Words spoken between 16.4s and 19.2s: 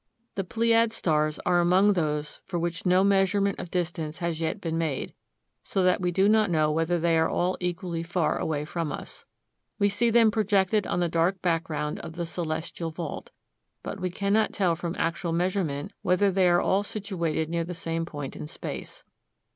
are all situated near the same point in space.